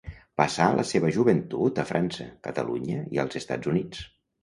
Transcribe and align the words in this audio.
Passà 0.41 0.65
la 0.77 0.85
seva 0.91 1.11
joventut 1.19 1.83
a 1.85 1.87
França, 1.91 2.29
Catalunya 2.51 3.07
i 3.19 3.25
als 3.29 3.43
Estats 3.45 3.75
Units. 3.77 4.07